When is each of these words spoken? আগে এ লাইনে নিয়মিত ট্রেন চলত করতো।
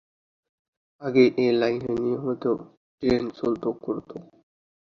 আগে 1.01 1.23
এ 1.37 1.47
লাইনে 1.59 1.91
নিয়মিত 1.95 2.43
ট্রেন 3.03 3.23
চলত 3.37 3.63
করতো। 3.83 4.15